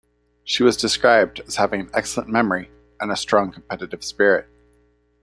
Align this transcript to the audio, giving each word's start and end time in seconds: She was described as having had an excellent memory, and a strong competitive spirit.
She 0.43 0.63
was 0.63 0.77
described 0.77 1.41
as 1.41 1.57
having 1.57 1.81
had 1.81 1.89
an 1.89 1.95
excellent 1.95 2.27
memory, 2.27 2.71
and 2.99 3.11
a 3.11 3.15
strong 3.15 3.51
competitive 3.51 4.03
spirit. 4.03 4.49